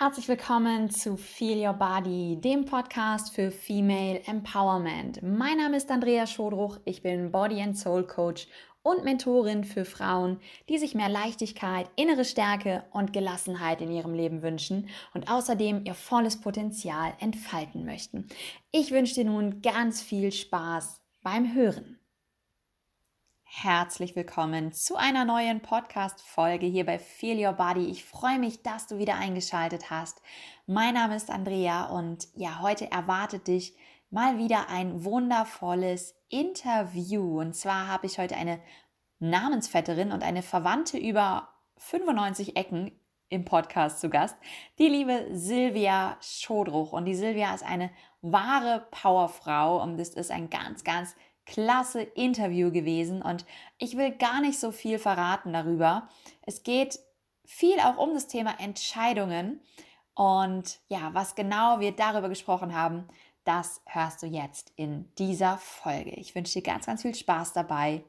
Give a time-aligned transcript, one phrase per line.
[0.00, 5.20] Herzlich willkommen zu Feel Your Body, dem Podcast für Female Empowerment.
[5.24, 8.46] Mein Name ist Andrea Schodruch, ich bin Body and Soul Coach
[8.84, 10.38] und Mentorin für Frauen,
[10.68, 15.94] die sich mehr Leichtigkeit, innere Stärke und Gelassenheit in ihrem Leben wünschen und außerdem ihr
[15.94, 18.28] volles Potenzial entfalten möchten.
[18.70, 21.97] Ich wünsche dir nun ganz viel Spaß beim Hören.
[23.50, 27.86] Herzlich willkommen zu einer neuen Podcast-Folge hier bei Feel Your Body.
[27.86, 30.20] Ich freue mich, dass du wieder eingeschaltet hast.
[30.66, 33.74] Mein Name ist Andrea und ja, heute erwartet dich
[34.10, 37.40] mal wieder ein wundervolles Interview.
[37.40, 38.60] Und zwar habe ich heute eine
[39.18, 42.92] Namensvetterin und eine Verwandte über 95 Ecken
[43.30, 44.36] im Podcast zu Gast,
[44.78, 46.92] die liebe Silvia Schodruch.
[46.92, 47.90] Und die Silvia ist eine
[48.20, 51.16] wahre Powerfrau und es ist ein ganz, ganz
[51.48, 53.46] klasse Interview gewesen und
[53.78, 56.08] ich will gar nicht so viel verraten darüber.
[56.42, 56.98] Es geht
[57.44, 59.60] viel auch um das Thema Entscheidungen
[60.14, 63.08] und ja, was genau wir darüber gesprochen haben,
[63.44, 66.10] das hörst du jetzt in dieser Folge.
[66.10, 68.04] Ich wünsche dir ganz, ganz viel Spaß dabei.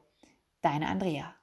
[0.60, 1.39] Deine Andrea.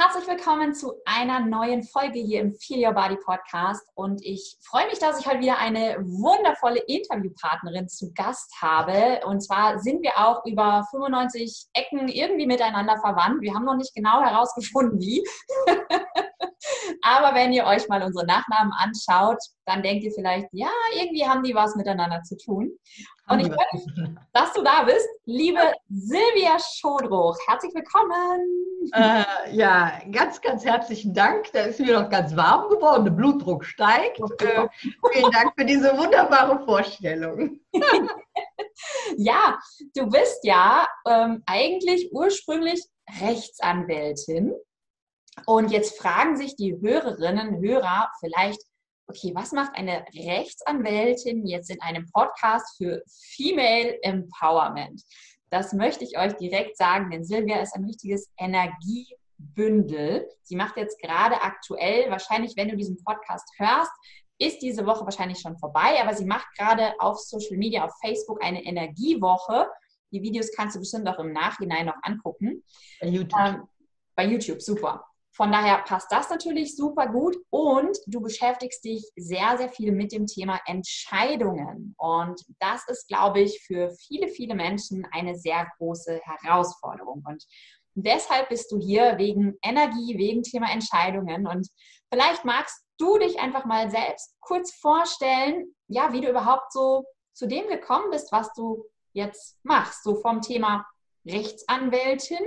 [0.00, 3.82] Herzlich willkommen zu einer neuen Folge hier im Feel Your Body Podcast.
[3.96, 9.26] Und ich freue mich, dass ich heute wieder eine wundervolle Interviewpartnerin zu Gast habe.
[9.26, 13.42] Und zwar sind wir auch über 95 Ecken irgendwie miteinander verwandt.
[13.42, 15.24] Wir haben noch nicht genau herausgefunden, wie.
[17.02, 21.42] Aber wenn ihr euch mal unsere Nachnamen anschaut, dann denkt ihr vielleicht, ja, irgendwie haben
[21.42, 22.70] die was miteinander zu tun.
[23.28, 23.84] Und ich freue mich,
[24.32, 25.60] dass du da bist, liebe
[25.90, 27.36] Silvia Schodruch.
[27.46, 28.90] Herzlich willkommen.
[28.94, 31.52] Äh, ja, ganz, ganz herzlichen Dank.
[31.52, 34.20] Da ist mir noch ganz warm geworden, der Blutdruck steigt.
[34.40, 34.68] Äh,
[35.12, 37.60] vielen Dank für diese wunderbare Vorstellung.
[39.16, 39.58] ja,
[39.94, 42.82] du bist ja ähm, eigentlich ursprünglich
[43.20, 44.54] Rechtsanwältin.
[45.46, 48.60] Und jetzt fragen sich die Hörerinnen und Hörer vielleicht,
[49.06, 53.02] okay, was macht eine Rechtsanwältin jetzt in einem Podcast für
[53.34, 55.02] Female Empowerment?
[55.50, 60.28] Das möchte ich euch direkt sagen, denn Silvia ist ein richtiges Energiebündel.
[60.42, 63.92] Sie macht jetzt gerade aktuell, wahrscheinlich, wenn du diesen Podcast hörst,
[64.38, 68.42] ist diese Woche wahrscheinlich schon vorbei, aber sie macht gerade auf Social Media, auf Facebook
[68.44, 69.68] eine Energiewoche.
[70.12, 72.62] Die Videos kannst du bestimmt auch im Nachhinein noch angucken.
[73.00, 73.40] Bei YouTube.
[73.40, 73.68] Ähm,
[74.14, 75.04] bei YouTube, super.
[75.38, 80.10] Von daher passt das natürlich super gut und du beschäftigst dich sehr, sehr viel mit
[80.10, 81.94] dem Thema Entscheidungen.
[81.96, 87.22] Und das ist, glaube ich, für viele, viele Menschen eine sehr große Herausforderung.
[87.24, 87.44] Und
[87.94, 91.46] deshalb bist du hier wegen Energie, wegen Thema Entscheidungen.
[91.46, 91.68] Und
[92.12, 97.46] vielleicht magst du dich einfach mal selbst kurz vorstellen, ja, wie du überhaupt so zu
[97.46, 100.02] dem gekommen bist, was du jetzt machst.
[100.02, 100.84] So vom Thema
[101.24, 102.44] Rechtsanwältin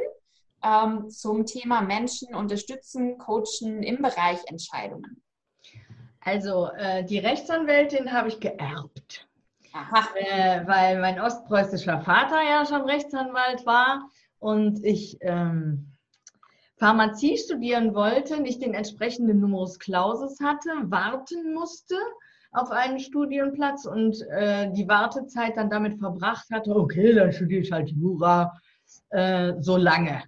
[0.63, 5.21] ähm, zum Thema Menschen unterstützen, coachen im Bereich Entscheidungen?
[6.21, 9.27] Also äh, die Rechtsanwältin habe ich geerbt.
[10.15, 15.91] Äh, weil mein ostpreußischer Vater ja schon Rechtsanwalt war und ich ähm,
[16.77, 21.95] Pharmazie studieren wollte, nicht den entsprechenden Numerus Clausus hatte, warten musste
[22.51, 27.71] auf einen Studienplatz und äh, die Wartezeit dann damit verbracht hatte, okay, dann studiere ich
[27.71, 28.51] halt Jura
[29.11, 30.23] äh, so lange.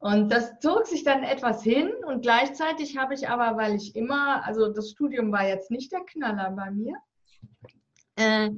[0.00, 4.46] Und das zog sich dann etwas hin und gleichzeitig habe ich aber, weil ich immer,
[4.46, 6.94] also das Studium war jetzt nicht der Knaller bei mir,
[8.14, 8.50] äh,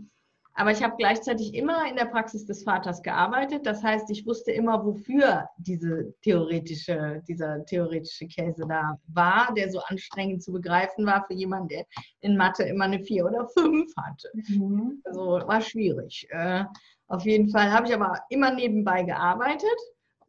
[0.53, 3.65] aber ich habe gleichzeitig immer in der Praxis des Vaters gearbeitet.
[3.65, 9.81] Das heißt, ich wusste immer, wofür diese theoretische, dieser theoretische Käse da war, der so
[9.87, 11.87] anstrengend zu begreifen war für jemanden, der
[12.21, 14.31] in Mathe immer eine 4 oder 5 hatte.
[14.35, 15.01] Mhm.
[15.05, 16.27] Also war schwierig.
[16.31, 16.65] Äh,
[17.07, 19.79] auf jeden Fall habe ich aber immer nebenbei gearbeitet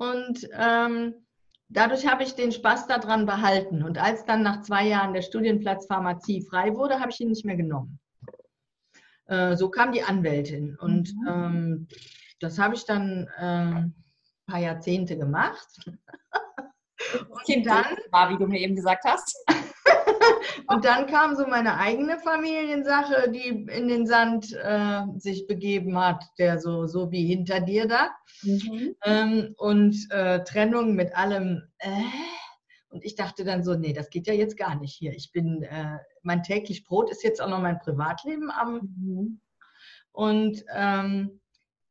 [0.02, 1.14] und ähm,
[1.70, 3.84] dadurch habe ich den Spaß daran behalten.
[3.84, 7.46] Und als dann nach zwei Jahren der Studienplatz Pharmazie frei wurde, habe ich ihn nicht
[7.46, 8.00] mehr genommen.
[9.28, 10.76] Äh, so kam die Anwältin.
[10.76, 11.28] Und mhm.
[11.28, 11.88] ähm,
[12.40, 13.96] das habe ich dann äh, ein
[14.48, 15.68] paar Jahrzehnte gemacht.
[17.46, 19.38] Und dann war, wie du mir eben gesagt hast.
[20.68, 26.24] Und dann kam so meine eigene Familiensache, die in den Sand äh, sich begeben hat,
[26.38, 28.10] der so, so wie hinter dir da.
[28.44, 28.96] Mhm.
[29.04, 31.64] Ähm, und äh, Trennung mit allem.
[31.80, 31.90] Äh,
[32.90, 35.14] und ich dachte dann so, nee, das geht ja jetzt gar nicht hier.
[35.14, 38.94] Ich bin, äh, mein täglich Brot ist jetzt auch noch mein Privatleben am.
[38.98, 39.42] Mhm.
[40.12, 41.41] Und ähm,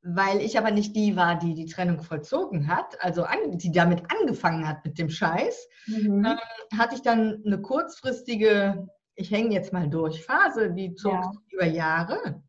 [0.02, 4.02] weil ich aber nicht die war, die die Trennung vollzogen hat, also an, die damit
[4.10, 6.24] angefangen hat mit dem Scheiß, mhm.
[6.24, 11.32] ähm, hatte ich dann eine kurzfristige, ich hänge jetzt mal durch, Phase, die zog ja.
[11.50, 12.42] über Jahre.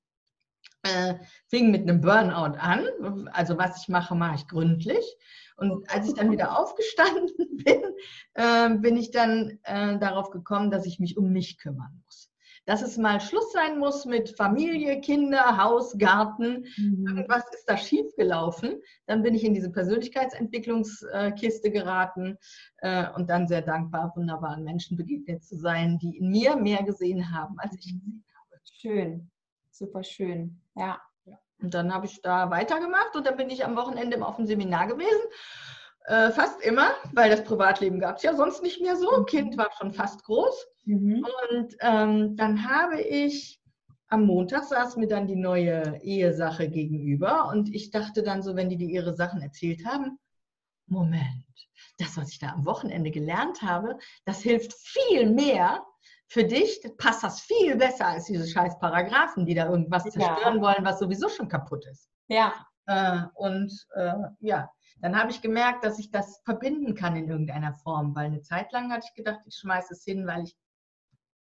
[0.84, 1.16] Äh,
[1.48, 2.86] fing mit einem Burnout an.
[3.34, 5.06] Also was ich mache, mache ich gründlich.
[5.58, 7.84] Und als ich dann wieder aufgestanden bin,
[8.34, 12.31] äh, bin ich dann äh, darauf gekommen, dass ich mich um mich kümmern muss
[12.66, 16.66] dass es mal Schluss sein muss mit Familie, Kinder, Haus, Garten.
[16.78, 17.08] Mhm.
[17.08, 18.82] Irgendwas ist da schiefgelaufen.
[19.08, 22.38] Dann bin ich in diese Persönlichkeitsentwicklungskiste geraten
[22.78, 27.36] äh, und dann sehr dankbar, wunderbaren Menschen begegnet zu sein, die in mir mehr gesehen
[27.36, 28.62] haben, als ich gesehen habe.
[28.64, 29.32] Schön,
[29.72, 31.00] super schön, ja.
[31.62, 34.88] Und dann habe ich da weitergemacht und dann bin ich am Wochenende auf dem Seminar
[34.88, 35.22] gewesen.
[36.12, 39.20] Äh, fast immer, weil das Privatleben gab es ja sonst nicht mehr so.
[39.20, 39.26] Mhm.
[39.28, 40.68] Kind war schon fast groß.
[40.84, 41.26] Mhm.
[41.50, 43.62] Und ähm, dann habe ich
[44.10, 48.68] am Montag saß mir dann die neue Ehesache gegenüber und ich dachte dann so, wenn
[48.68, 50.20] die, die ihre Sachen erzählt haben,
[50.86, 51.46] Moment,
[51.98, 55.82] das, was ich da am Wochenende gelernt habe, das hilft viel mehr
[56.28, 60.62] für dich, passt das viel besser als diese scheiß Paragraphen, die da irgendwas zerstören ja.
[60.62, 62.10] wollen, was sowieso schon kaputt ist.
[62.28, 62.54] Ja.
[62.88, 67.74] Äh, und äh, ja, dann habe ich gemerkt, dass ich das verbinden kann in irgendeiner
[67.74, 70.56] Form, weil eine Zeit lang hatte ich gedacht, ich schmeiße es hin, weil ich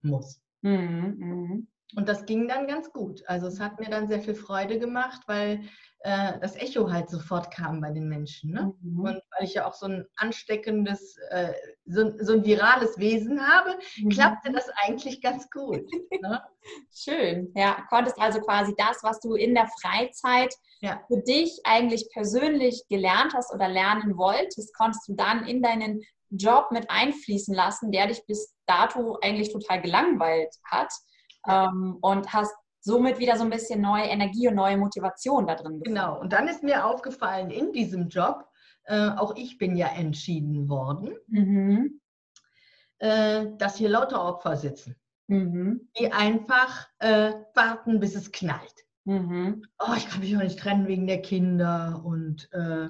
[0.03, 0.41] muss.
[0.63, 1.69] Mhm, mhm.
[1.97, 3.23] Und das ging dann ganz gut.
[3.27, 5.63] Also es hat mir dann sehr viel Freude gemacht, weil
[6.01, 8.53] äh, das Echo halt sofort kam bei den Menschen.
[8.53, 8.75] Ne?
[8.83, 9.01] Mhm.
[9.01, 11.55] Und weil ich ja auch so ein ansteckendes, äh,
[11.87, 14.11] so, so, ein virales Wesen habe, mhm.
[14.11, 15.81] klappte das eigentlich ganz gut.
[16.21, 16.43] Ne?
[16.93, 17.53] Schön.
[17.55, 21.01] Ja, konntest also quasi das, was du in der Freizeit ja.
[21.07, 26.73] für dich eigentlich persönlich gelernt hast oder lernen wolltest, konntest du dann in deinen Job
[26.73, 30.93] mit einfließen lassen, der dich bis dato eigentlich total gelangweilt hat
[31.49, 35.81] ähm, und hast somit wieder so ein bisschen neue Energie und neue Motivation da drin
[35.81, 35.85] gefunden.
[35.85, 38.47] Genau, und dann ist mir aufgefallen, in diesem Job,
[38.85, 42.01] äh, auch ich bin ja entschieden worden, mhm.
[42.99, 44.97] äh, dass hier lauter Opfer sitzen,
[45.27, 45.89] mhm.
[45.99, 48.85] die einfach äh, warten, bis es knallt.
[49.05, 49.65] Mhm.
[49.79, 52.89] Oh, ich kann mich auch nicht trennen wegen der Kinder und äh,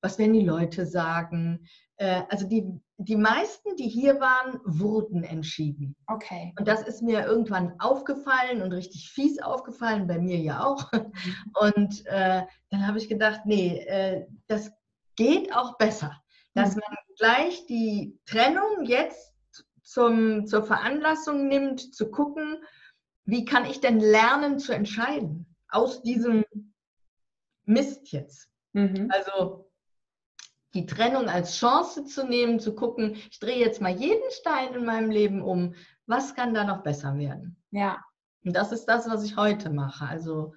[0.00, 1.66] was werden die Leute sagen?
[1.96, 2.64] Äh, also die,
[2.96, 5.96] die meisten, die hier waren, wurden entschieden.
[6.06, 6.54] Okay.
[6.58, 10.90] Und das ist mir irgendwann aufgefallen und richtig fies aufgefallen, bei mir ja auch.
[10.92, 11.12] Mhm.
[11.60, 14.72] Und äh, dann habe ich gedacht, nee, äh, das
[15.16, 16.20] geht auch besser,
[16.54, 16.82] dass mhm.
[16.86, 19.34] man gleich die Trennung jetzt
[19.82, 22.62] zum, zur Veranlassung nimmt, zu gucken,
[23.24, 26.44] wie kann ich denn lernen zu entscheiden aus diesem
[27.64, 28.48] Mist jetzt.
[28.72, 29.08] Mhm.
[29.10, 29.69] Also
[30.74, 34.84] die Trennung als Chance zu nehmen, zu gucken, ich drehe jetzt mal jeden Stein in
[34.84, 35.74] meinem Leben um,
[36.06, 37.56] was kann da noch besser werden?
[37.70, 37.98] Ja.
[38.44, 40.06] Und das ist das, was ich heute mache.
[40.06, 40.54] Also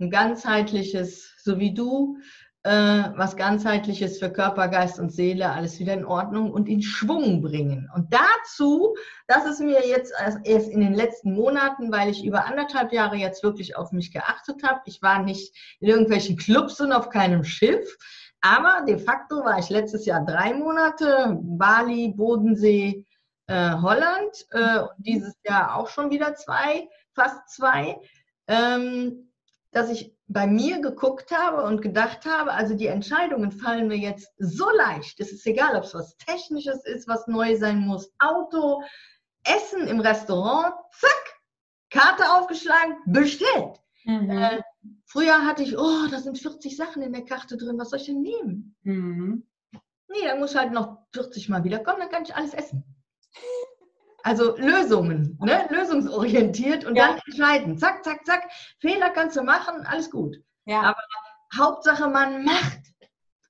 [0.00, 2.18] ein ganzheitliches, so wie du,
[2.62, 2.70] äh,
[3.16, 7.88] was ganzheitliches für Körper, Geist und Seele, alles wieder in Ordnung und in Schwung bringen.
[7.94, 8.96] Und dazu,
[9.26, 10.12] das ist mir jetzt
[10.44, 14.62] erst in den letzten Monaten, weil ich über anderthalb Jahre jetzt wirklich auf mich geachtet
[14.62, 14.80] habe.
[14.86, 17.96] Ich war nicht in irgendwelchen Clubs und auf keinem Schiff
[18.40, 23.04] aber de facto war ich letztes Jahr drei Monate, Bali, Bodensee,
[23.46, 27.98] äh, Holland, äh, dieses Jahr auch schon wieder zwei, fast zwei,
[28.46, 29.32] ähm,
[29.72, 34.32] dass ich bei mir geguckt habe und gedacht habe, also die Entscheidungen fallen mir jetzt
[34.38, 35.18] so leicht.
[35.20, 38.82] Es ist egal, ob es was Technisches ist, was neu sein muss, Auto,
[39.44, 41.40] Essen im Restaurant, zack,
[41.90, 43.80] Karte aufgeschlagen, bestellt.
[44.04, 44.30] Mhm.
[44.30, 44.60] Äh,
[45.06, 48.06] früher hatte ich, oh, da sind 40 Sachen in der Karte drin, was soll ich
[48.06, 48.76] denn nehmen?
[48.82, 49.46] Mhm.
[50.08, 52.84] Nee, dann muss halt noch 40 Mal wiederkommen, dann kann ich alles essen.
[54.22, 55.68] Also Lösungen, ne?
[55.70, 57.08] lösungsorientiert und ja.
[57.08, 57.78] dann entscheiden.
[57.78, 58.42] Zack, zack, zack.
[58.80, 60.36] Fehler kannst du machen, alles gut.
[60.64, 60.82] Ja.
[60.82, 61.02] Aber
[61.56, 62.80] Hauptsache, man macht.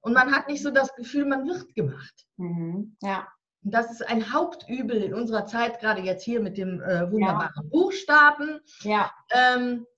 [0.00, 2.26] Und man hat nicht so das Gefühl, man wird gemacht.
[2.37, 2.97] Mhm.
[3.02, 3.26] Ja.
[3.64, 7.50] Und das ist ein Hauptübel in unserer Zeit, gerade jetzt hier mit dem äh, wunderbaren
[7.56, 7.68] ja.
[7.70, 8.61] Buchstaben.
[8.80, 9.11] Ja.
[9.30, 9.98] Ähm, äh,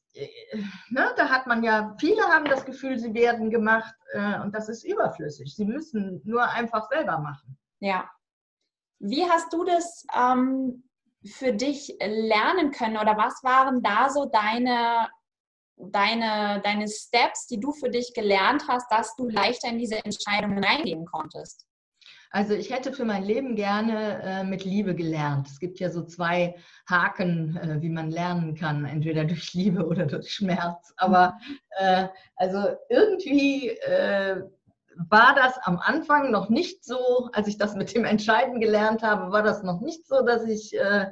[0.90, 4.68] ne, da hat man ja, viele haben das Gefühl, sie werden gemacht äh, und das
[4.68, 5.54] ist überflüssig.
[5.54, 7.58] Sie müssen nur einfach selber machen.
[7.80, 8.10] Ja.
[8.98, 10.84] Wie hast du das ähm,
[11.24, 15.08] für dich lernen können oder was waren da so deine,
[15.76, 20.62] deine, deine Steps, die du für dich gelernt hast, dass du leichter in diese Entscheidungen
[20.62, 21.66] reingehen konntest?
[22.32, 25.48] Also ich hätte für mein Leben gerne äh, mit Liebe gelernt.
[25.48, 26.54] Es gibt ja so zwei
[26.88, 30.94] Haken, äh, wie man lernen kann, entweder durch Liebe oder durch Schmerz.
[30.96, 31.36] Aber
[31.78, 32.06] äh,
[32.36, 34.42] also irgendwie äh,
[35.08, 39.32] war das am Anfang noch nicht so, als ich das mit dem Entscheiden gelernt habe,
[39.32, 41.10] war das noch nicht so, dass ich äh,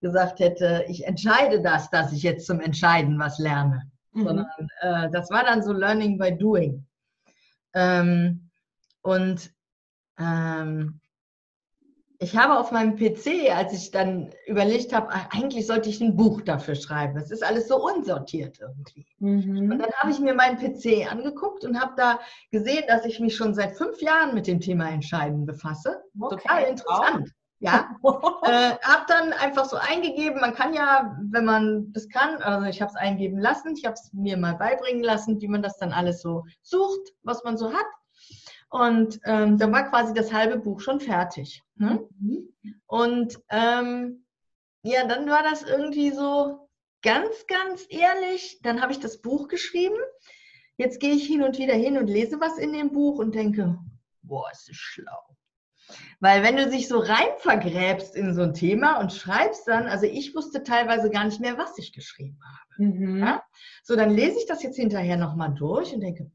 [0.00, 3.90] gesagt hätte, ich entscheide das, dass ich jetzt zum Entscheiden was lerne.
[4.12, 4.24] Mhm.
[4.24, 6.84] Sondern äh, das war dann so Learning by Doing.
[7.74, 8.50] Ähm,
[9.02, 9.52] und
[10.20, 11.00] ähm,
[12.22, 16.16] ich habe auf meinem PC, als ich dann überlegt habe, ah, eigentlich sollte ich ein
[16.16, 17.16] Buch dafür schreiben.
[17.16, 19.06] Es ist alles so unsortiert irgendwie.
[19.20, 19.72] Mhm.
[19.72, 23.34] Und dann habe ich mir meinen PC angeguckt und habe da gesehen, dass ich mich
[23.34, 26.02] schon seit fünf Jahren mit dem Thema Entscheiden befasse.
[26.20, 26.36] Okay.
[26.36, 27.22] Total interessant.
[27.22, 27.34] Wow.
[27.62, 27.90] Ja,
[28.42, 30.40] äh, habe dann einfach so eingegeben.
[30.40, 33.94] Man kann ja, wenn man das kann, also ich habe es eingeben lassen, ich habe
[33.94, 37.72] es mir mal beibringen lassen, wie man das dann alles so sucht, was man so
[37.72, 37.86] hat.
[38.70, 41.62] Und ähm, dann war quasi das halbe Buch schon fertig.
[41.74, 42.06] Ne?
[42.20, 42.54] Mhm.
[42.86, 44.24] Und ähm,
[44.82, 46.68] ja, dann war das irgendwie so
[47.02, 48.60] ganz, ganz ehrlich.
[48.62, 49.96] Dann habe ich das Buch geschrieben.
[50.76, 53.76] Jetzt gehe ich hin und wieder hin und lese was in dem Buch und denke,
[54.22, 55.36] boah, ist das schlau.
[56.20, 60.06] Weil wenn du dich so rein vergräbst in so ein Thema und schreibst dann, also
[60.06, 62.84] ich wusste teilweise gar nicht mehr, was ich geschrieben habe.
[62.84, 63.18] Mhm.
[63.18, 63.42] Ja?
[63.82, 66.30] So, dann lese ich das jetzt hinterher nochmal durch und denke,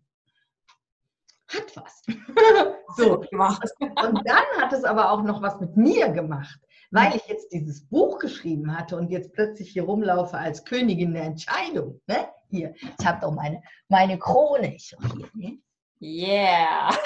[1.48, 2.04] hat was.
[2.98, 3.20] so.
[3.20, 6.60] Und dann hat es aber auch noch was mit mir gemacht,
[6.92, 11.24] weil ich jetzt dieses Buch geschrieben hatte und jetzt plötzlich hier rumlaufe als Königin der
[11.24, 12.02] Entscheidung.
[12.08, 12.28] Ne?
[12.50, 14.76] Hier, ich habe doch meine, meine Krone.
[14.76, 15.60] Ich hier, ne?
[16.02, 16.90] Yeah.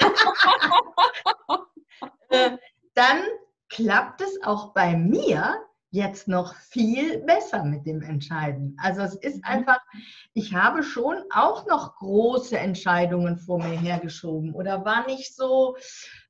[2.32, 2.58] Äh,
[2.94, 3.22] dann
[3.68, 8.76] klappt es auch bei mir jetzt noch viel besser mit dem Entscheiden.
[8.80, 9.44] Also es ist mhm.
[9.44, 9.80] einfach,
[10.34, 15.76] ich habe schon auch noch große Entscheidungen vor mir hergeschoben oder war nicht so,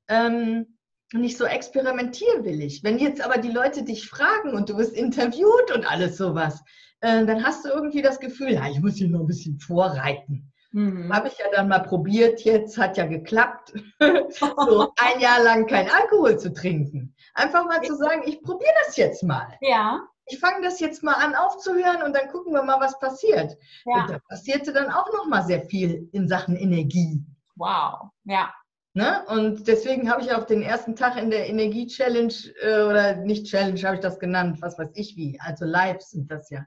[0.07, 0.77] ähm,
[1.13, 2.83] nicht so experimentierwillig.
[2.83, 6.63] Wenn jetzt aber die Leute dich fragen und du wirst interviewt und alles sowas,
[7.01, 10.50] äh, dann hast du irgendwie das Gefühl, ja, ich muss hier noch ein bisschen vorreiten.
[10.71, 11.13] Mhm.
[11.13, 15.89] Habe ich ja dann mal probiert, jetzt hat ja geklappt, so ein Jahr lang kein
[15.89, 17.13] Alkohol zu trinken.
[17.33, 19.57] Einfach mal zu sagen, ich probiere das jetzt mal.
[19.61, 20.01] Ja.
[20.27, 23.57] Ich fange das jetzt mal an aufzuhören und dann gucken wir mal, was passiert.
[23.85, 24.01] Ja.
[24.01, 27.25] Und da passierte dann auch noch mal sehr viel in Sachen Energie.
[27.55, 28.53] Wow, ja.
[28.93, 29.23] Ne?
[29.27, 33.79] Und deswegen habe ich auch den ersten Tag in der Energie-Challenge äh, oder nicht Challenge,
[33.83, 36.65] habe ich das genannt, was weiß ich wie, also Lives sind das ja,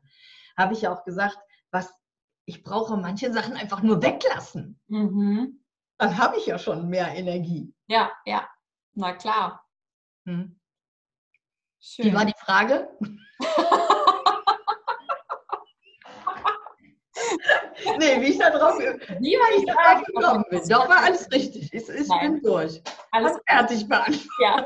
[0.57, 1.37] habe ich ja auch gesagt,
[1.71, 1.93] was
[2.47, 4.81] ich brauche manche Sachen einfach nur weglassen.
[4.89, 5.65] Mhm.
[5.99, 7.73] Dann habe ich ja schon mehr Energie.
[7.87, 8.49] Ja, ja,
[8.95, 9.65] na klar.
[10.27, 10.59] Hm.
[11.81, 12.07] Schön.
[12.07, 12.89] Wie war die Frage?
[17.99, 20.69] nee, wie ich da drauf, wie war ich da drauf gekommen bin.
[20.69, 21.73] Doch, war alles richtig.
[21.73, 22.83] Ich, ich bin durch.
[23.13, 24.27] Alles fertig beantwortet.
[24.41, 24.65] Ja.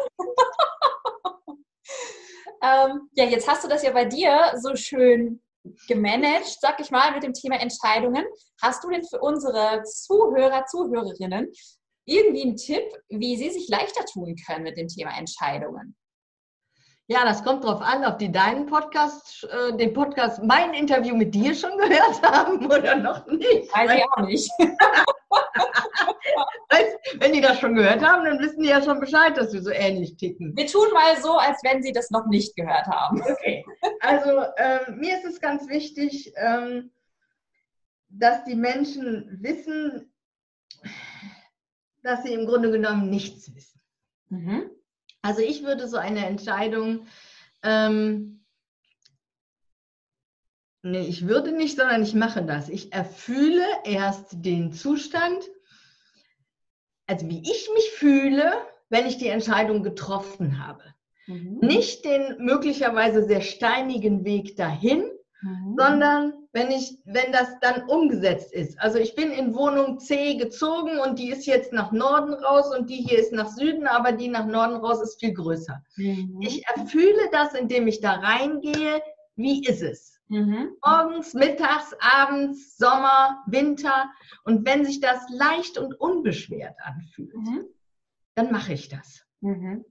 [2.87, 5.43] ähm, ja, jetzt hast du das ja bei dir so schön
[5.87, 8.25] gemanagt, sag ich mal, mit dem Thema Entscheidungen.
[8.63, 11.53] Hast du denn für unsere Zuhörer, Zuhörerinnen
[12.05, 15.97] irgendwie einen Tipp, wie sie sich leichter tun können mit dem Thema Entscheidungen?
[17.11, 21.35] Ja, das kommt drauf an, ob die deinen Podcast, äh, den Podcast, mein Interview mit
[21.35, 23.75] dir schon gehört haben oder noch nicht.
[23.75, 24.51] Weiß ich auch nicht.
[27.19, 29.71] wenn die das schon gehört haben, dann wissen die ja schon Bescheid, dass wir so
[29.71, 30.57] ähnlich ticken.
[30.57, 33.23] Wir tun mal so, als wenn sie das noch nicht gehört haben.
[33.23, 33.65] Okay.
[34.01, 36.91] Also ähm, mir ist es ganz wichtig, ähm,
[38.09, 40.13] dass die Menschen wissen,
[42.03, 43.81] dass sie im Grunde genommen nichts wissen.
[44.29, 44.71] Mhm.
[45.23, 47.07] Also ich würde so eine Entscheidung,
[47.63, 48.45] ähm,
[50.83, 52.69] nee, ich würde nicht, sondern ich mache das.
[52.69, 55.45] Ich erfühle erst den Zustand,
[57.09, 58.53] also wie ich mich fühle,
[58.91, 60.85] wenn ich die Entscheidung getroffen habe.
[61.27, 61.59] Mhm.
[61.61, 65.05] Nicht den möglicherweise sehr steinigen Weg dahin,
[65.43, 65.75] mhm.
[65.77, 68.81] sondern wenn ich, wenn das dann umgesetzt ist.
[68.81, 72.89] Also ich bin in Wohnung C gezogen und die ist jetzt nach Norden raus und
[72.89, 75.83] die hier ist nach Süden, aber die nach Norden raus ist viel größer.
[75.97, 76.41] Mhm.
[76.41, 79.03] Ich erfühle das, indem ich da reingehe.
[79.37, 80.18] Wie ist es?
[80.29, 80.77] Mhm.
[80.85, 84.11] Morgens, mittags, abends, Sommer, Winter.
[84.45, 87.65] Und wenn sich das leicht und unbeschwert anfühlt, mhm.
[88.35, 89.25] dann mache ich das.
[89.41, 89.85] Mhm.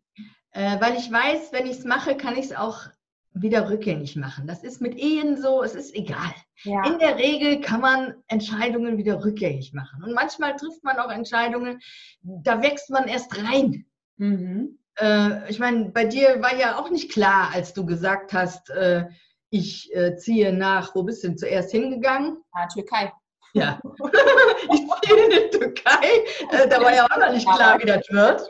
[0.52, 2.88] Äh, weil ich weiß, wenn ich es mache, kann ich es auch
[3.34, 4.48] wieder rückgängig machen.
[4.48, 6.34] Das ist mit Ehen so, es ist egal.
[6.64, 6.86] Ja.
[6.86, 10.04] In der Regel kann man Entscheidungen wieder rückgängig machen.
[10.04, 11.80] Und manchmal trifft man auch Entscheidungen,
[12.22, 13.86] da wächst man erst rein.
[14.18, 14.80] Mhm.
[15.00, 19.06] Äh, ich meine, bei dir war ja auch nicht klar, als du gesagt hast, äh,
[19.50, 22.38] ich äh, ziehe nach, wo bist du denn zuerst hingegangen?
[22.56, 23.12] Ja, Türkei.
[23.54, 23.80] Ja,
[24.74, 26.08] ich ziehe in die Türkei.
[26.52, 28.48] Äh, da war ja auch noch nicht klar, wie das wird.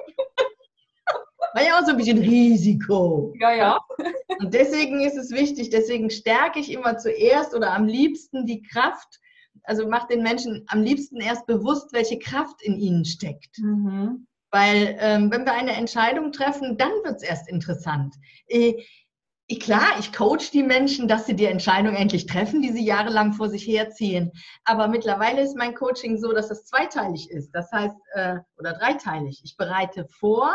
[1.53, 3.33] War ja auch so ein bisschen Risiko.
[3.39, 3.79] Ja, ja.
[4.39, 9.19] Und deswegen ist es wichtig, deswegen stärke ich immer zuerst oder am liebsten die Kraft,
[9.63, 13.57] also macht den Menschen am liebsten erst bewusst, welche Kraft in ihnen steckt.
[13.59, 14.27] Mhm.
[14.51, 18.15] Weil ähm, wenn wir eine Entscheidung treffen, dann wird es erst interessant.
[18.47, 18.83] Äh,
[19.55, 23.49] klar, ich coach die Menschen, dass sie die Entscheidung endlich treffen, die sie jahrelang vor
[23.49, 24.31] sich herziehen.
[24.65, 27.51] Aber mittlerweile ist mein Coaching so, dass es zweiteilig ist.
[27.51, 29.41] Das heißt, äh, oder dreiteilig.
[29.45, 30.51] Ich bereite vor,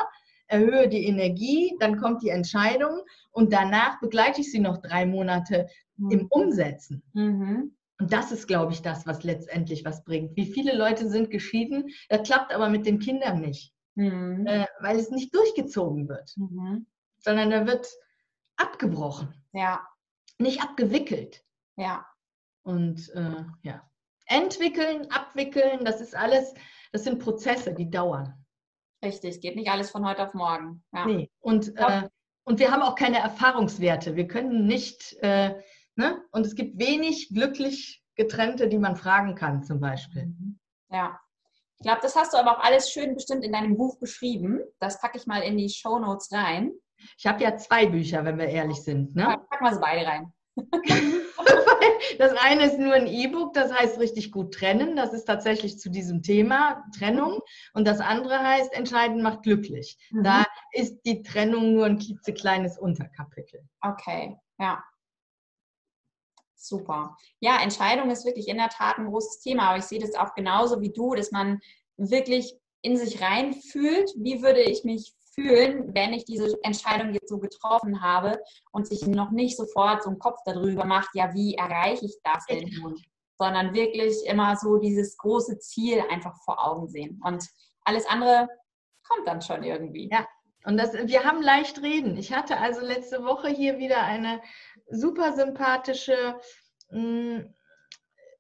[0.46, 5.68] erhöhe die Energie, dann kommt die Entscheidung und danach begleite ich sie noch drei Monate
[5.96, 6.10] mhm.
[6.10, 7.02] im Umsetzen.
[7.14, 7.74] Mhm.
[7.98, 10.36] Und das ist, glaube ich, das, was letztendlich was bringt.
[10.36, 14.44] Wie viele Leute sind geschieden, das klappt aber mit den Kindern nicht, mhm.
[14.46, 16.86] äh, weil es nicht durchgezogen wird, mhm.
[17.18, 17.88] sondern da wird
[18.56, 19.34] abgebrochen.
[19.52, 19.86] Ja.
[20.38, 21.44] Nicht abgewickelt.
[21.76, 22.06] Ja.
[22.62, 23.88] Und äh, ja.
[24.26, 26.54] Entwickeln, abwickeln, das ist alles,
[26.92, 28.34] das sind Prozesse, die dauern.
[29.04, 30.84] Richtig, geht nicht alles von heute auf morgen.
[30.92, 31.06] Ja.
[31.06, 31.30] Nee.
[31.40, 32.08] Und, äh,
[32.44, 34.14] und wir haben auch keine Erfahrungswerte.
[34.14, 35.60] Wir können nicht, äh,
[35.96, 36.22] ne?
[36.30, 40.26] und es gibt wenig glücklich getrennte, die man fragen kann, zum Beispiel.
[40.26, 40.58] Mhm.
[40.90, 41.18] Ja.
[41.78, 44.60] Ich glaube, das hast du aber auch alles schön bestimmt in deinem Buch beschrieben.
[44.78, 46.72] Das packe ich mal in die Show Notes rein.
[47.18, 49.14] Ich habe ja zwei Bücher, wenn wir ehrlich sind.
[49.14, 49.24] Ne?
[49.48, 50.32] Packen wir sie beide rein.
[52.18, 54.96] das eine ist nur ein E-Book, das heißt richtig gut trennen.
[54.96, 57.40] Das ist tatsächlich zu diesem Thema Trennung.
[57.72, 59.96] Und das andere heißt Entscheiden macht glücklich.
[60.10, 60.24] Mhm.
[60.24, 63.62] Da ist die Trennung nur ein klitzekleines Unterkapitel.
[63.80, 64.82] Okay, ja.
[66.54, 67.16] Super.
[67.40, 70.34] Ja, Entscheidung ist wirklich in der Tat ein großes Thema, aber ich sehe das auch
[70.34, 71.60] genauso wie du, dass man
[71.96, 77.38] wirklich in sich reinfühlt, wie würde ich mich fühlen, wenn ich diese Entscheidung jetzt so
[77.38, 78.40] getroffen habe
[78.72, 82.46] und sich noch nicht sofort so einen Kopf darüber macht, ja, wie erreiche ich das
[82.46, 83.00] denn nun?
[83.38, 87.20] Sondern wirklich immer so dieses große Ziel einfach vor Augen sehen.
[87.24, 87.44] Und
[87.84, 88.48] alles andere
[89.06, 90.08] kommt dann schon irgendwie.
[90.10, 90.26] Ja,
[90.64, 92.16] und das, wir haben leicht reden.
[92.16, 94.40] Ich hatte also letzte Woche hier wieder eine
[94.90, 96.38] super sympathische,
[96.90, 97.54] mh, hm,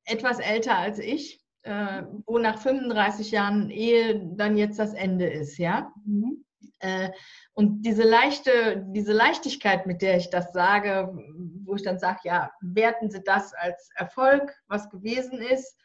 [0.04, 5.58] etwas älter als ich, äh, wo nach 35 Jahren Ehe dann jetzt das Ende ist,
[5.58, 5.92] ja.
[6.04, 6.44] Mhm.
[6.82, 7.10] Äh,
[7.54, 11.12] und diese leichte, diese Leichtigkeit, mit der ich das sage,
[11.64, 15.78] wo ich dann sage, ja, werten Sie das als Erfolg, was gewesen ist.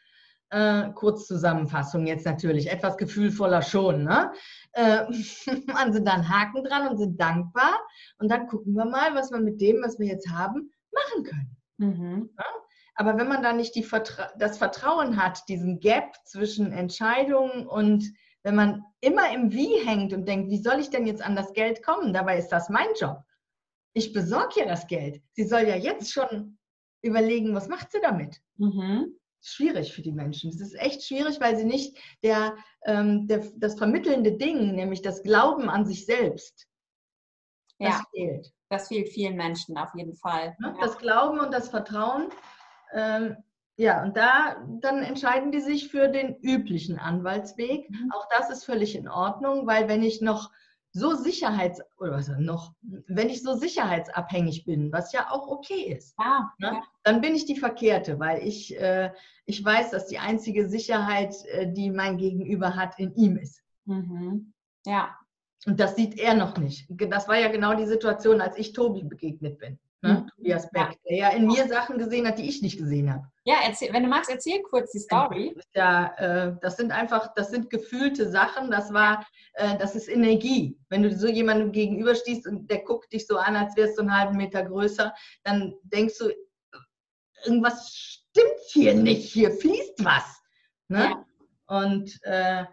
[0.50, 4.04] Äh, Kurzzusammenfassung jetzt natürlich, etwas gefühlvoller schon.
[4.04, 4.32] Ne?
[4.72, 5.04] Äh,
[5.66, 7.78] machen Sie dann Haken dran und sind dankbar.
[8.18, 11.56] Und dann gucken wir mal, was wir mit dem, was wir jetzt haben, machen können.
[11.76, 12.30] Mhm.
[12.38, 12.44] Ja?
[12.94, 18.04] Aber wenn man da nicht die Vertra das Vertrauen hat, diesen Gap zwischen Entscheidungen und
[18.48, 21.52] wenn man immer im Wie hängt und denkt, wie soll ich denn jetzt an das
[21.52, 22.14] Geld kommen?
[22.14, 23.18] Dabei ist das mein Job.
[23.92, 25.20] Ich besorge ihr das Geld.
[25.32, 26.56] Sie soll ja jetzt schon
[27.02, 28.40] überlegen, was macht sie damit?
[28.56, 29.18] Mhm.
[29.42, 30.48] Schwierig für die Menschen.
[30.48, 32.56] Es ist echt schwierig, weil sie nicht der,
[32.86, 36.66] ähm, der, das vermittelnde Ding, nämlich das Glauben an sich selbst,
[37.78, 38.50] das ja, fehlt.
[38.70, 40.56] Das fehlt vielen Menschen auf jeden Fall.
[40.58, 40.74] Ne?
[40.80, 42.30] Das Glauben und das Vertrauen
[42.94, 43.36] ähm,
[43.78, 47.88] ja, und da dann entscheiden die sich für den üblichen Anwaltsweg.
[47.88, 48.10] Mhm.
[48.12, 50.50] Auch das ist völlig in Ordnung, weil wenn ich noch
[50.90, 52.72] so sicherheits oder was noch,
[53.06, 56.82] wenn ich so sicherheitsabhängig bin, was ja auch okay ist, ja, ne, ja.
[57.04, 59.12] dann bin ich die Verkehrte, weil ich, äh,
[59.44, 63.62] ich weiß, dass die einzige Sicherheit, äh, die mein Gegenüber hat, in ihm ist.
[63.84, 64.52] Mhm.
[64.86, 65.16] Ja.
[65.66, 66.86] Und das sieht er noch nicht.
[66.88, 69.78] Das war ja genau die Situation, als ich Tobi begegnet bin.
[70.00, 70.26] Ne?
[70.36, 70.96] Tobias Beck, ja.
[71.08, 73.26] der ja in mir Sachen gesehen hat, die ich nicht gesehen habe.
[73.44, 75.58] Ja, erzähl, wenn du magst, erzähl kurz die Story.
[75.74, 80.78] Ja, äh, das sind einfach, das sind gefühlte Sachen, das war, äh, das ist Energie.
[80.88, 84.16] Wenn du so jemandem gegenüberstehst und der guckt dich so an, als wärst du einen
[84.16, 86.30] halben Meter größer, dann denkst du,
[87.44, 90.40] irgendwas stimmt hier nicht, hier fließt was.
[90.86, 91.10] Ne?
[91.10, 91.24] Ja.
[91.66, 92.64] Und äh,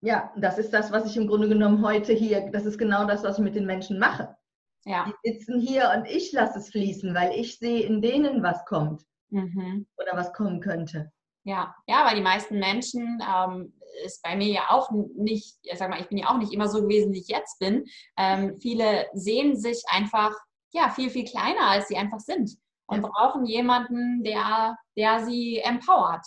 [0.00, 3.22] ja, das ist das, was ich im Grunde genommen heute hier, das ist genau das,
[3.22, 4.36] was ich mit den Menschen mache.
[4.84, 5.12] Ja.
[5.24, 9.02] Die sitzen hier und ich lasse es fließen, weil ich sehe in denen, was kommt
[9.30, 9.86] mhm.
[9.96, 11.12] oder was kommen könnte.
[11.44, 13.72] Ja, ja, weil die meisten Menschen ähm,
[14.04, 16.68] ist bei mir ja auch nicht, ich sag mal, ich bin ja auch nicht immer
[16.68, 17.84] so gewesen, wie ich jetzt bin.
[18.16, 20.32] Ähm, viele sehen sich einfach
[20.72, 23.08] ja viel, viel kleiner, als sie einfach sind und ja.
[23.08, 26.26] brauchen jemanden, der, der sie empowert.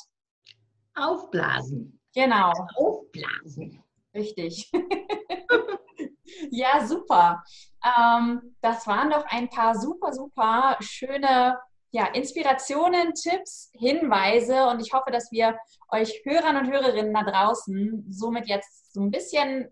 [0.95, 1.99] Aufblasen.
[2.13, 2.51] Genau.
[2.75, 3.83] Aufblasen.
[4.13, 4.69] Richtig.
[6.49, 7.43] Ja, super.
[7.83, 11.57] Ähm, das waren doch ein paar super, super schöne
[11.91, 15.57] ja, Inspirationen, Tipps, Hinweise und ich hoffe, dass wir
[15.89, 19.67] euch Hörern und Hörerinnen da draußen somit jetzt so ein bisschen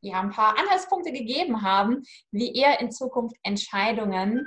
[0.00, 4.46] ja, ein paar Anhaltspunkte gegeben haben, wie ihr in Zukunft Entscheidungen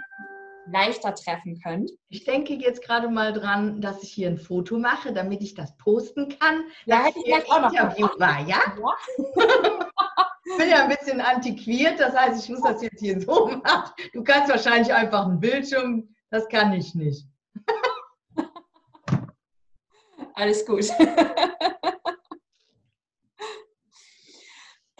[0.72, 1.92] leichter treffen könnt.
[2.10, 5.76] Ich denke jetzt gerade mal dran, dass ich hier ein Foto mache, damit ich das
[5.78, 6.64] posten kann.
[6.86, 8.62] Ja, hätte ich gleich auch noch Interview war, ja?
[8.80, 9.86] ja.
[10.46, 13.94] Ich bin ja ein bisschen antiquiert, das heißt, ich muss das jetzt hier so machen.
[14.14, 17.26] Du kannst wahrscheinlich einfach einen Bildschirm, das kann ich nicht.
[20.36, 20.86] Alles gut.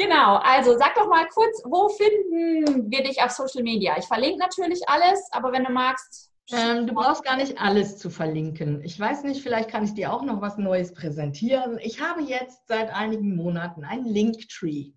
[0.02, 3.96] Genau, also sag doch mal kurz, wo finden wir dich auf Social Media?
[4.00, 6.32] Ich verlinke natürlich alles, aber wenn du magst.
[6.52, 8.82] Ähm, du brauchst gar nicht alles zu verlinken.
[8.84, 11.78] Ich weiß nicht, vielleicht kann ich dir auch noch was Neues präsentieren.
[11.84, 14.94] Ich habe jetzt seit einigen Monaten einen Linktree.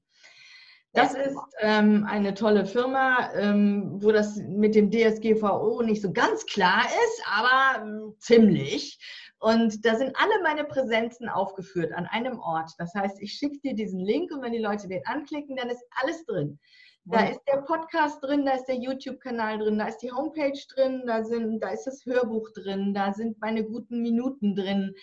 [0.95, 6.47] Das ist ähm, eine tolle Firma, ähm, wo das mit dem DSGVO nicht so ganz
[6.47, 8.99] klar ist, aber äh, ziemlich.
[9.41, 12.71] Und da sind alle meine Präsenzen aufgeführt an einem Ort.
[12.79, 15.85] Das heißt, ich schicke dir diesen Link und wenn die Leute den anklicken, dann ist
[16.01, 16.61] alles drin.
[17.07, 21.03] Da ist der Podcast drin, da ist der YouTube-Kanal drin, da ist die Homepage drin,
[21.07, 24.95] da, sind, da ist das Hörbuch drin, da sind meine guten Minuten drin.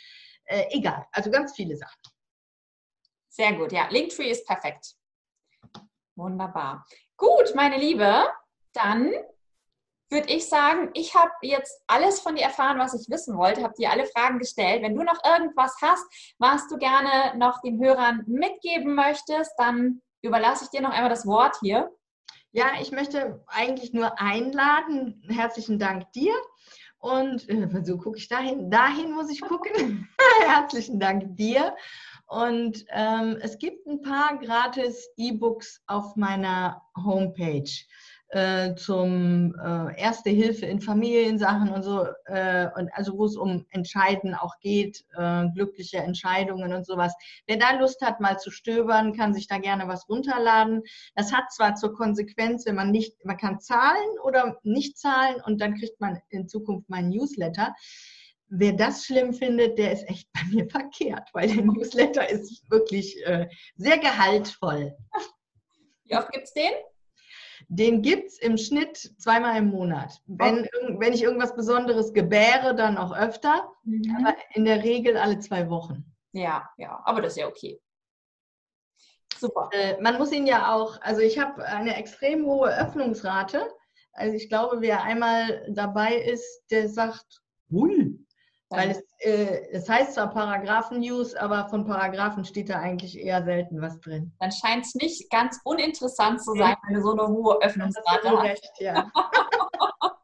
[0.46, 2.02] Äh, egal, also ganz viele Sachen.
[3.30, 3.88] Sehr gut, ja.
[3.92, 4.96] Linktree ist perfekt.
[6.16, 6.86] Wunderbar.
[7.18, 8.28] Gut, meine Liebe,
[8.74, 9.12] dann
[10.10, 13.74] würde ich sagen, ich habe jetzt alles von dir erfahren, was ich wissen wollte, habe
[13.78, 14.84] dir alle Fragen gestellt.
[14.84, 16.06] Wenn du noch irgendwas hast,
[16.38, 21.26] was du gerne noch den Hörern mitgeben möchtest, dann überlasse ich dir noch einmal das
[21.26, 21.90] Wort hier.
[22.52, 25.24] Ja, ich möchte eigentlich nur einladen.
[25.30, 26.34] Herzlichen Dank dir.
[27.00, 28.70] Und äh, so gucke ich dahin.
[28.70, 30.10] Dahin muss ich gucken.
[30.46, 31.76] Herzlichen Dank dir.
[32.32, 37.70] Und ähm, es gibt ein paar gratis E-Books auf meiner Homepage
[38.30, 42.06] äh, zum äh, Erste Hilfe in Familiensachen und so.
[42.28, 47.14] Äh, und also wo es um Entscheiden auch geht, äh, glückliche Entscheidungen und sowas.
[47.48, 50.84] Wer da Lust hat, mal zu stöbern, kann sich da gerne was runterladen.
[51.16, 55.60] Das hat zwar zur Konsequenz, wenn man nicht, man kann zahlen oder nicht zahlen und
[55.60, 57.76] dann kriegt man in Zukunft meinen Newsletter
[58.52, 63.26] wer das schlimm findet, der ist echt bei mir verkehrt, weil der Newsletter ist wirklich
[63.26, 64.96] äh, sehr gehaltvoll.
[66.06, 66.72] Wie oft gibt es den?
[67.70, 70.20] Den gibt es im Schnitt zweimal im Monat.
[70.26, 70.68] Wenn,
[71.00, 74.18] wenn ich irgendwas Besonderes gebäre, dann auch öfter, mhm.
[74.20, 76.04] aber in der Regel alle zwei Wochen.
[76.34, 77.80] Ja, ja, aber das ist ja okay.
[79.38, 79.70] Super.
[79.72, 83.68] Äh, man muss ihn ja auch, also ich habe eine extrem hohe Öffnungsrate.
[84.14, 88.20] Also ich glaube, wer einmal dabei ist, der sagt, hui,
[88.72, 93.82] weil es, äh, es heißt zwar Paragraphen-News, aber von Paragraphen steht da eigentlich eher selten
[93.82, 94.34] was drin.
[94.40, 98.44] Dann scheint es nicht ganz uninteressant zu sein, wenn du so eine hohe Öffnungsrate hast.
[98.44, 99.12] Recht, ja.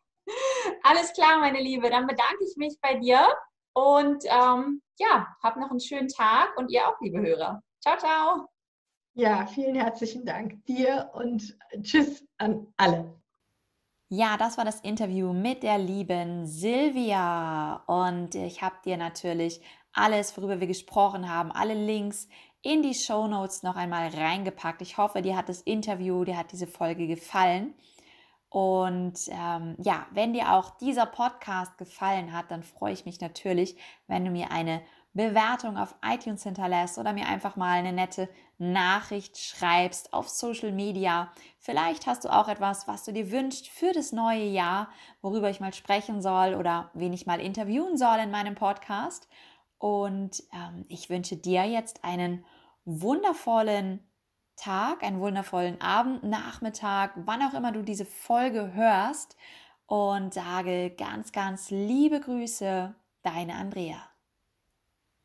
[0.83, 1.89] Alles klar, meine Liebe.
[1.89, 3.27] Dann bedanke ich mich bei dir
[3.73, 7.61] und ähm, ja, hab noch einen schönen Tag und ihr auch, liebe Hörer.
[7.81, 8.47] Ciao, ciao.
[9.13, 13.19] Ja, vielen herzlichen Dank dir und tschüss an alle.
[14.09, 17.83] Ja, das war das Interview mit der lieben Silvia.
[17.87, 22.29] Und ich habe dir natürlich alles, worüber wir gesprochen haben, alle Links
[22.61, 24.81] in die Show Notes noch einmal reingepackt.
[24.81, 27.73] Ich hoffe, dir hat das Interview, dir hat diese Folge gefallen.
[28.47, 33.75] Und ähm, ja, wenn dir auch dieser Podcast gefallen hat, dann freue ich mich natürlich,
[34.07, 34.81] wenn du mir eine
[35.13, 41.31] Bewertung auf iTunes hinterlässt oder mir einfach mal eine nette Nachricht schreibst auf Social Media.
[41.59, 44.89] Vielleicht hast du auch etwas, was du dir wünschst für das neue Jahr,
[45.21, 49.27] worüber ich mal sprechen soll oder wen ich mal interviewen soll in meinem Podcast.
[49.77, 52.43] Und ähm, ich wünsche dir jetzt einen
[52.85, 53.99] wundervollen
[54.55, 59.37] Tag, einen wundervollen Abend, Nachmittag, wann auch immer du diese Folge hörst
[59.85, 64.16] und sage ganz, ganz liebe Grüße, deine Andrea.